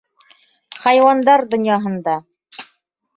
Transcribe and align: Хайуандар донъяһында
Хайуандар 0.85 1.45
донъяһында 1.51 2.17